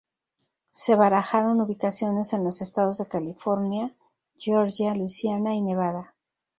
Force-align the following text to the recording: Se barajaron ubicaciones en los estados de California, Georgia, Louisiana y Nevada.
Se 0.71 0.95
barajaron 0.95 1.61
ubicaciones 1.61 2.33
en 2.33 2.43
los 2.43 2.61
estados 2.63 2.97
de 2.97 3.05
California, 3.05 3.93
Georgia, 4.35 4.95
Louisiana 4.95 5.53
y 5.53 5.61
Nevada. 5.61 6.15